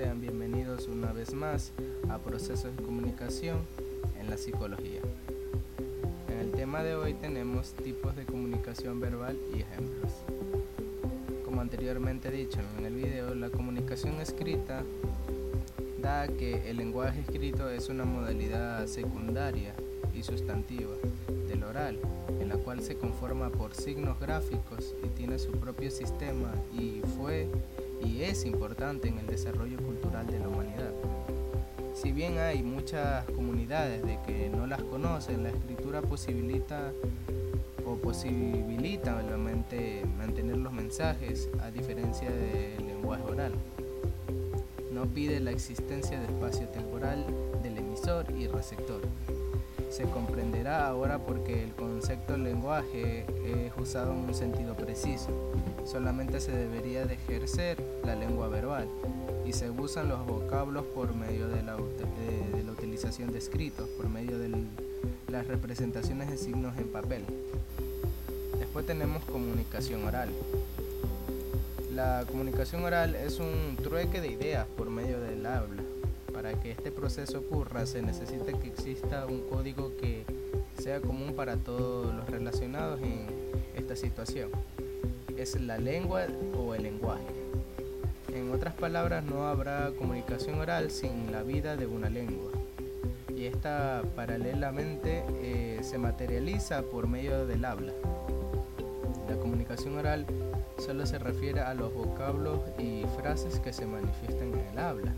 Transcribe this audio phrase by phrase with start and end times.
[0.00, 1.72] sean bienvenidos una vez más
[2.08, 3.58] a Procesos de Comunicación
[4.18, 5.02] en la Psicología.
[6.32, 10.10] En el tema de hoy tenemos tipos de comunicación verbal y ejemplos.
[11.44, 14.84] Como anteriormente dicho en el video, la comunicación escrita
[16.00, 19.74] da que el lenguaje escrito es una modalidad secundaria
[20.14, 20.94] y sustantiva
[21.46, 21.98] del oral,
[22.40, 27.50] en la cual se conforma por signos gráficos y tiene su propio sistema y fue
[28.04, 30.92] y es importante en el desarrollo cultural de la humanidad.
[31.94, 36.92] Si bien hay muchas comunidades de que no las conocen, la escritura posibilita
[37.84, 43.52] o posibilita obviamente mantener los mensajes a diferencia del lenguaje oral.
[44.92, 47.24] No pide la existencia de espacio temporal
[47.62, 49.00] del emisor y receptor.
[49.90, 55.30] Se comprenderá ahora porque el concepto lenguaje es usado en un sentido preciso
[55.90, 58.86] solamente se debería de ejercer la lengua verbal
[59.44, 61.76] y se usan los vocablos por medio de la,
[62.72, 64.50] utilización de escritos, por medio de
[65.28, 67.24] las representaciones de signos en papel.
[68.58, 70.30] Después tenemos comunicación oral.
[71.94, 75.82] La comunicación oral es un trueque de ideas por medio del habla.
[76.40, 80.24] Para que este proceso ocurra se necesita que exista un código que
[80.80, 83.26] sea común para todos los relacionados en
[83.76, 84.48] esta situación
[85.36, 86.24] es la lengua
[86.56, 87.26] o el lenguaje.
[88.34, 92.52] En otras palabras, no habrá comunicación oral sin la vida de una lengua.
[93.36, 97.92] Y esta paralelamente eh, se materializa por medio del habla.
[99.28, 100.24] La comunicación oral
[100.78, 105.14] solo se refiere a los vocablos y frases que se manifiestan en el habla,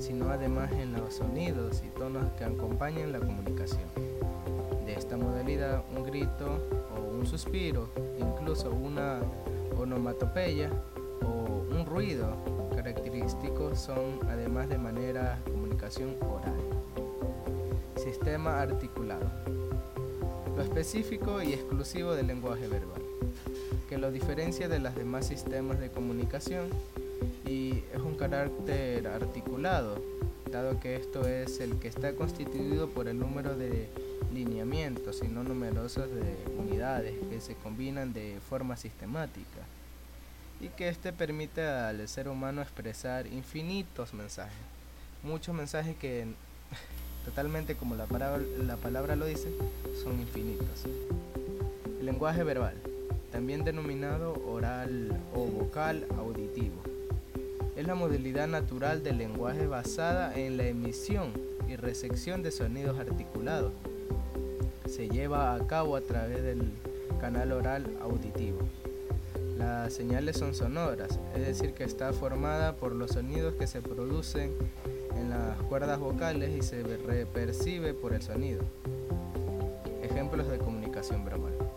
[0.00, 3.88] sino además en los sonidos y tonos que acompañan la comunicación.
[4.84, 6.58] De esta modalidad, un grito
[6.96, 7.88] o un suspiro,
[8.18, 9.20] incluso una
[9.76, 10.70] onomatopeya
[11.22, 12.36] o un ruido
[12.74, 16.54] característico son además de manera comunicación oral.
[17.96, 19.26] Sistema articulado.
[20.56, 23.02] Lo específico y exclusivo del lenguaje verbal,
[23.88, 26.68] que lo diferencia de los demás sistemas de comunicación
[27.46, 30.02] y es un carácter articulado,
[30.50, 33.88] dado que esto es el que está constituido por el número de
[34.32, 39.62] lineamientos y no numerosos de unidades que se combinan de forma sistemática
[40.60, 44.56] y que este permite al ser humano expresar infinitos mensajes,
[45.22, 46.26] muchos mensajes que
[47.24, 49.48] totalmente como la palabra, la palabra lo dice,
[50.02, 50.84] son infinitos.
[52.00, 52.74] El lenguaje verbal,
[53.30, 56.82] también denominado oral o vocal auditivo,
[57.78, 61.32] es la modalidad natural del lenguaje basada en la emisión
[61.68, 63.72] y recepción de sonidos articulados
[64.88, 66.72] se lleva a cabo a través del
[67.20, 68.58] canal oral auditivo.
[69.56, 74.52] Las señales son sonoras, es decir, que está formada por los sonidos que se producen
[75.16, 76.82] en las cuerdas vocales y se
[77.32, 78.62] percibe por el sonido.
[80.02, 81.67] Ejemplos de comunicación verbal.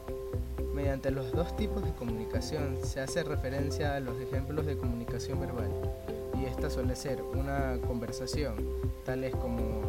[0.73, 5.69] Mediante los dos tipos de comunicación se hace referencia a los ejemplos de comunicación verbal
[6.39, 8.55] y esta suele ser una conversación,
[9.05, 9.81] tales como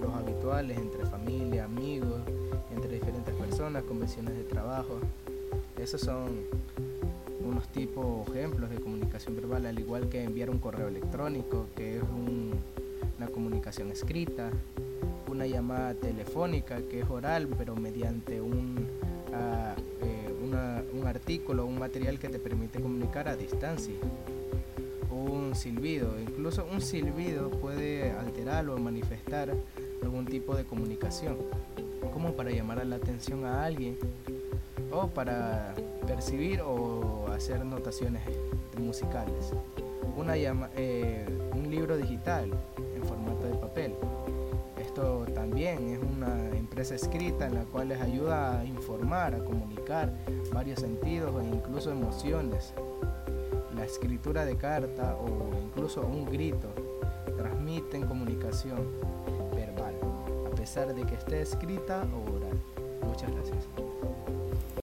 [0.00, 2.20] los habituales entre familia, amigos,
[3.68, 4.98] las convenciones de trabajo.
[5.78, 6.46] Esos son
[7.44, 12.02] unos tipos ejemplos de comunicación verbal, al igual que enviar un correo electrónico, que es
[12.02, 14.50] una comunicación escrita,
[15.28, 18.86] una llamada telefónica, que es oral, pero mediante un,
[19.34, 19.74] ah,
[20.54, 23.94] eh, un artículo, un material que te permite comunicar a distancia.
[25.10, 29.54] Un silbido, incluso un silbido puede alterar o manifestar
[30.02, 31.36] algún tipo de comunicación
[32.12, 33.96] como para llamar la atención a alguien
[34.90, 35.74] o para
[36.06, 38.22] percibir o hacer notaciones
[38.78, 39.52] musicales.
[40.16, 42.50] Una llama, eh, un libro digital
[42.96, 43.94] en formato de papel.
[45.34, 50.12] También es una empresa escrita en la cual les ayuda a informar, a comunicar
[50.52, 52.74] varios sentidos e incluso emociones.
[53.74, 56.68] La escritura de carta o incluso un grito
[57.36, 58.86] transmiten comunicación
[60.60, 62.60] pesar de que esté escrita o oral.
[63.02, 63.66] Muchas gracias.